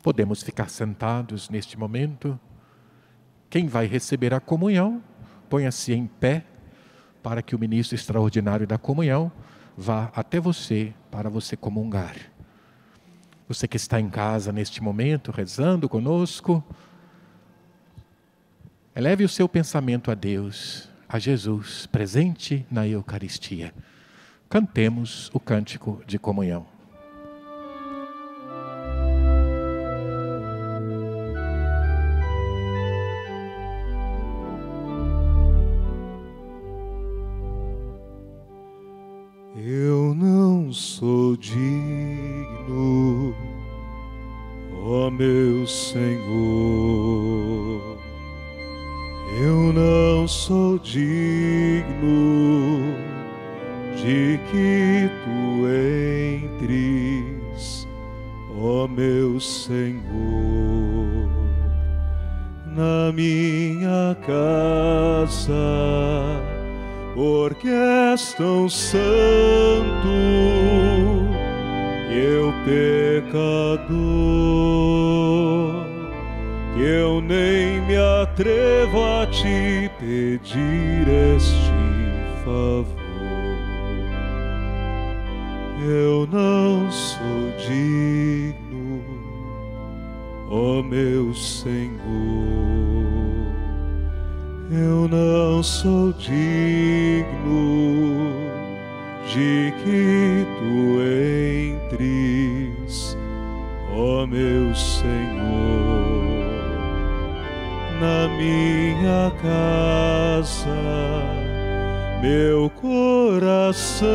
[0.02, 2.40] Podemos ficar sentados neste momento.
[3.52, 5.00] Quem vai receber a comunhão,
[5.48, 6.44] ponha-se em pé
[7.22, 9.32] para que o ministro extraordinário da comunhão
[9.78, 12.16] vá até você para você comungar.
[13.50, 16.64] Você que está em casa neste momento, rezando conosco,
[18.96, 23.74] eleve o seu pensamento a Deus, a Jesus, presente na Eucaristia.
[24.48, 26.68] Cantemos o cântico de comunhão.
[108.00, 110.70] Na minha casa.
[112.22, 114.08] Meu coração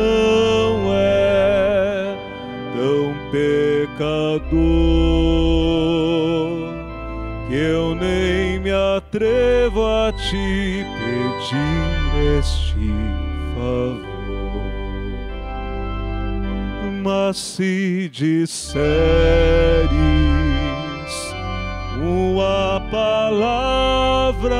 [0.93, 2.15] é
[2.75, 4.55] tão pecador
[7.47, 12.93] que eu nem me atrevo a te pedir este
[13.55, 14.15] favor
[17.05, 18.85] mas se disseres
[22.35, 24.55] uma palavra,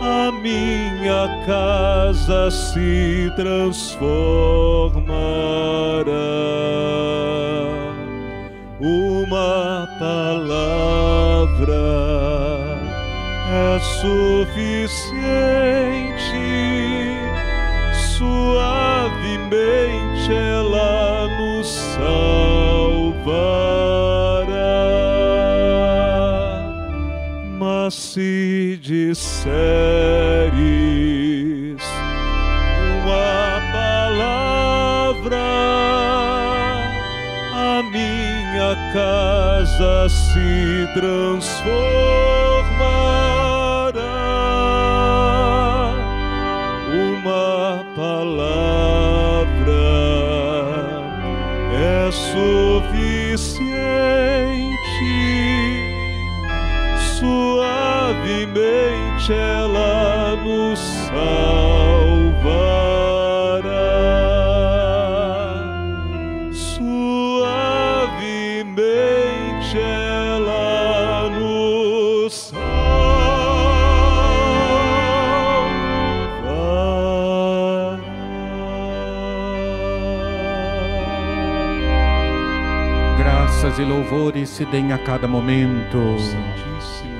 [0.00, 4.02] a minha casa se transformará.
[8.80, 10.96] Uma palavra
[13.48, 15.22] é suficiente,
[18.18, 19.52] suavemente
[20.32, 22.31] ela nos salvará.
[28.12, 29.56] Se disseres
[33.00, 35.48] uma palavra,
[37.54, 41.72] a minha casa se transformará.
[46.92, 48.42] Uma palavra
[51.72, 53.11] é suficiente,
[58.52, 61.22] suavemente ela nos salvará,
[66.52, 66.98] suavemente
[69.78, 72.60] ela nos salvará.
[83.18, 85.98] Graças e louvores se deem a cada momento.
[86.18, 87.11] Santíssimo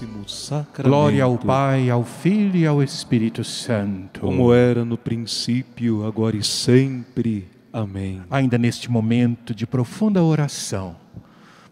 [0.00, 0.88] diviníssimo sacramento.
[0.88, 4.20] Glória ao Pai, ao Filho e ao Espírito Santo.
[4.20, 7.48] Como era no princípio, agora e sempre.
[7.72, 8.22] Amém.
[8.30, 10.96] Ainda neste momento de profunda oração,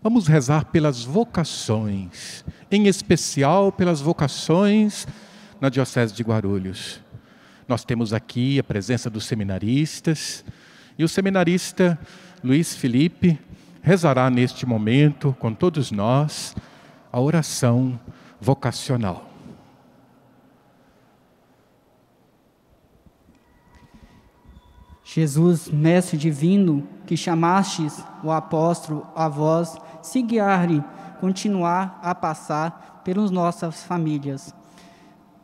[0.02, 5.06] vamos rezar pelas vocações, em especial pelas vocações
[5.60, 7.00] na Diocese de Guarulhos.
[7.66, 10.44] Nós temos aqui a presença dos seminaristas
[10.98, 11.98] e o seminarista
[12.44, 13.38] Luiz Felipe
[13.82, 16.54] rezará neste momento com todos nós
[17.10, 17.98] a oração
[18.40, 19.24] vocacional.
[25.04, 30.84] Jesus, Mestre divino, que chamastes o apóstolo a vós, se guiar-lhe,
[31.18, 34.54] continuar a passar pelas nossas famílias,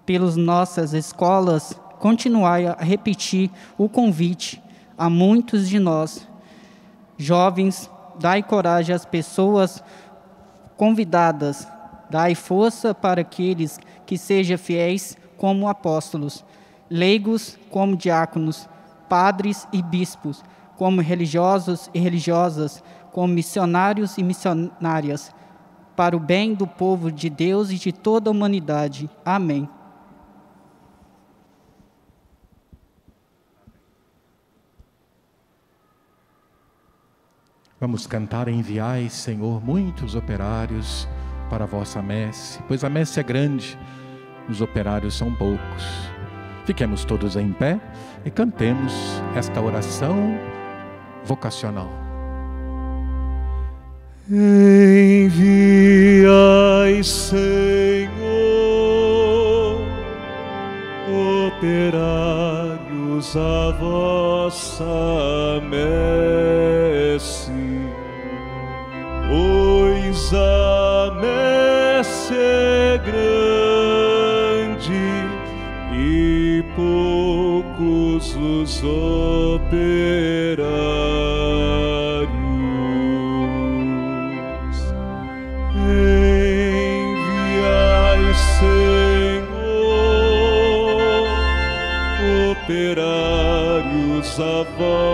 [0.04, 4.62] pelas nossas escolas, continuai a repetir o convite
[4.98, 6.28] a muitos de nós.
[7.16, 7.90] Jovens,
[8.20, 9.82] dai coragem às pessoas
[10.76, 11.66] convidadas,
[12.10, 16.44] dai força para aqueles que sejam fiéis como apóstolos,
[16.88, 18.68] leigos como diáconos,
[19.08, 20.42] padres e bispos,
[20.76, 22.82] como religiosos e religiosas,
[23.12, 25.32] como missionários e missionárias,
[25.96, 29.08] para o bem do povo de Deus e de toda a humanidade.
[29.24, 29.68] Amém.
[37.80, 41.06] Vamos cantar Enviai, Senhor, muitos operários
[41.54, 43.78] para a vossa messe, pois a messe é grande,
[44.48, 45.84] os operários são poucos.
[46.64, 47.78] Fiquemos todos em pé
[48.24, 48.92] e cantemos
[49.36, 50.36] esta oração
[51.24, 51.88] vocacional.
[54.28, 55.30] Enviai,
[57.04, 58.10] Senhor,
[61.56, 67.52] operários a vossa messe,
[69.28, 70.83] pois a
[72.32, 74.14] é grande
[75.92, 79.84] e poucos os operários.
[86.66, 88.24] Enviai,
[88.58, 88.84] Senhor,
[92.52, 95.13] operários a vossa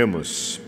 [0.00, 0.60] Oremos.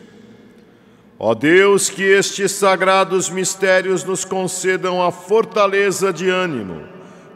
[1.19, 6.83] Ó Deus, que estes sagrados mistérios nos concedam a fortaleza de ânimo,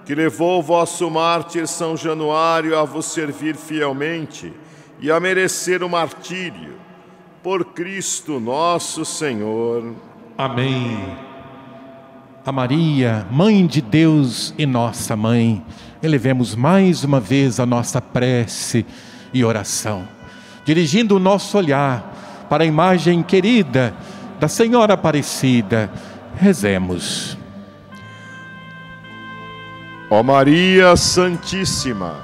[0.04, 4.52] que levou o vosso mártir São Januário a vos servir fielmente
[5.00, 6.74] e a merecer o martírio.
[7.42, 9.94] Por Cristo nosso Senhor.
[10.36, 11.16] Amém.
[12.44, 15.64] A Maria, Mãe de Deus e nossa Mãe,
[16.02, 18.84] elevemos mais uma vez a nossa prece
[19.32, 20.06] e oração,
[20.66, 23.94] dirigindo o nosso olhar para a imagem querida
[24.40, 25.90] da Senhora Aparecida.
[26.34, 27.38] Rezemos.
[30.10, 32.16] Ó Maria Santíssima,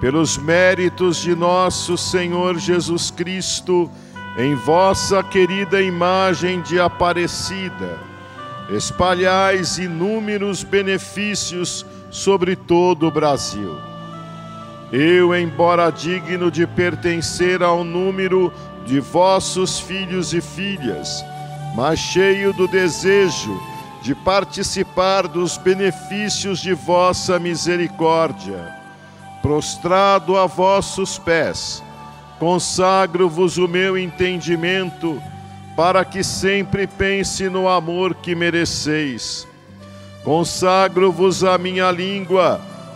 [0.00, 3.90] pelos méritos de nosso Senhor Jesus Cristo,
[4.38, 7.98] em vossa querida imagem de Aparecida,
[8.70, 13.89] espalhais inúmeros benefícios sobre todo o Brasil.
[14.92, 18.52] Eu, embora digno de pertencer ao número
[18.84, 21.24] de vossos filhos e filhas,
[21.76, 23.56] mas cheio do desejo
[24.02, 28.74] de participar dos benefícios de vossa misericórdia,
[29.42, 31.82] prostrado a vossos pés,
[32.38, 35.22] consagro-vos o meu entendimento,
[35.76, 39.46] para que sempre pense no amor que mereceis.
[40.24, 42.60] Consagro-vos a minha língua,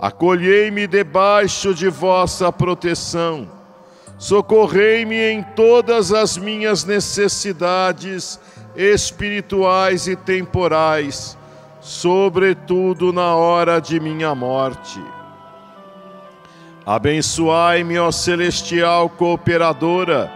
[0.00, 3.46] Acolhei-me debaixo de vossa proteção,
[4.16, 8.40] socorrei-me em todas as minhas necessidades
[8.74, 11.36] espirituais e temporais,
[11.82, 15.02] sobretudo na hora de minha morte.
[16.86, 20.32] Abençoai-me, ó celestial cooperadora,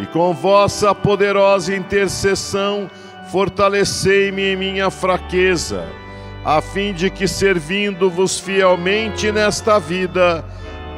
[0.00, 2.90] e com vossa poderosa intercessão,
[3.30, 5.84] fortalecei-me em minha fraqueza,
[6.44, 10.44] a fim de que, servindo-vos fielmente nesta vida,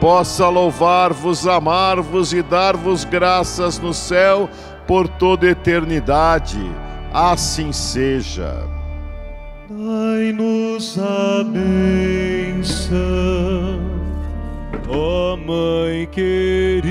[0.01, 4.51] possa louvar-vos, amar-vos e dar-vos graças no céu
[4.87, 6.59] por toda eternidade.
[7.13, 8.67] Assim seja.
[9.71, 12.97] Dai-nos a bênção,
[14.89, 16.83] ó Mãe querida,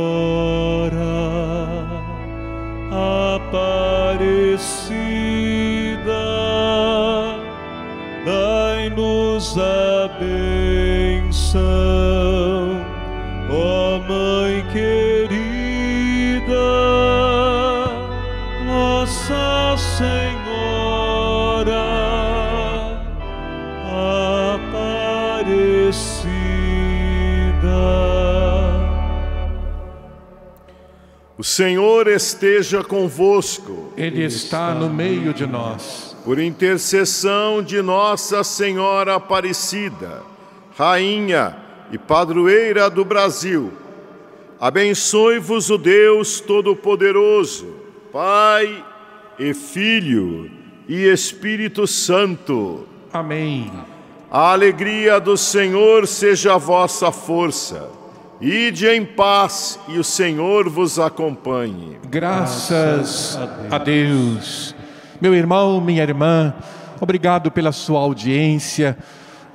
[2.95, 4.55] Aparecida,
[8.23, 11.59] dai-nos a bênção,
[13.51, 15.04] ó Mãe querida,
[31.45, 33.93] Senhor esteja convosco.
[33.95, 36.17] Ele está no meio de nós.
[36.25, 40.23] Por intercessão de Nossa Senhora Aparecida,
[40.75, 41.55] Rainha
[41.91, 43.71] e Padroeira do Brasil,
[44.59, 47.75] abençoe-vos o Deus Todo-Poderoso,
[48.11, 48.83] Pai
[49.37, 50.49] e Filho
[50.87, 52.87] e Espírito Santo.
[53.13, 53.71] Amém.
[54.31, 57.87] A alegria do Senhor seja a vossa força.
[58.41, 61.97] Ide em paz e o Senhor vos acompanhe.
[62.09, 63.39] Graças
[63.71, 64.75] a Deus.
[65.21, 66.53] Meu irmão, minha irmã,
[66.99, 68.97] obrigado pela sua audiência.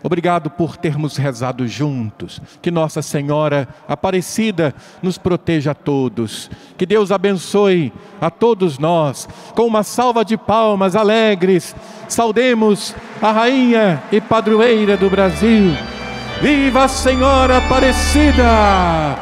[0.02, 2.40] Obrigado por termos rezado juntos.
[2.62, 6.50] Que Nossa Senhora Aparecida nos proteja a todos.
[6.78, 9.28] Que Deus abençoe a todos nós.
[9.54, 11.76] Com uma salva de palmas alegres,
[12.08, 15.99] saudemos a Rainha e Padroeira do Brasil.
[16.40, 19.14] Viva a Senhora Aparecida!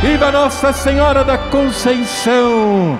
[0.00, 2.98] Viva Nossa Senhora da Conceição!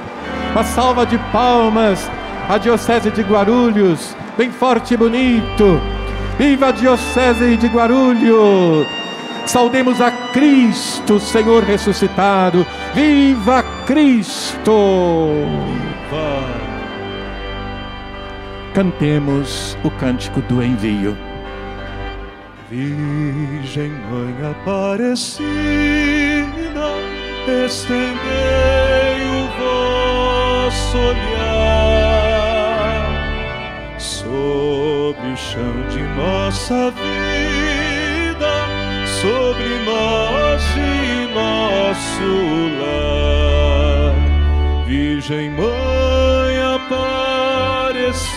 [0.53, 2.11] Uma salva de palmas
[2.47, 5.81] à Diocese de Guarulhos, bem forte e bonito.
[6.39, 8.87] Viva a Diocese de Guarulhos!
[9.47, 12.67] Saudemos a Cristo, Senhor ressuscitado.
[12.95, 15.33] Viva Cristo!
[18.75, 21.28] Cantemos o cântico do envio.
[22.71, 25.49] Virgem Mãe Aparecida,
[27.65, 31.49] estendei o vosso olhar
[35.39, 38.55] chão de nossa vida,
[39.21, 42.31] sobre nós e nosso
[42.81, 44.15] lar.
[44.87, 48.29] Virgem Mãe Aparecida,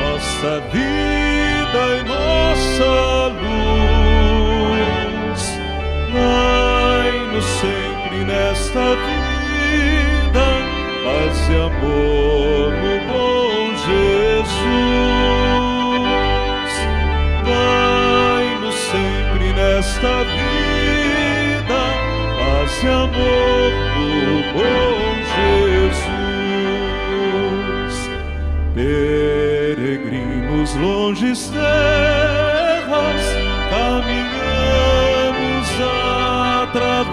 [0.00, 1.27] nossa vida
[2.58, 3.28] nossa
[4.18, 5.42] luz,
[6.12, 10.46] dai-nos sempre nesta vida,
[11.04, 14.56] paz e amor no bom Jesus.
[17.46, 21.80] Dai-nos sempre nesta vida,
[22.38, 24.98] paz e amor no bom
[26.08, 27.96] Jesus.
[28.74, 31.40] Peregrinos longes
[32.88, 33.22] terras,
[33.70, 34.08] caminhamos
[36.62, 37.08] através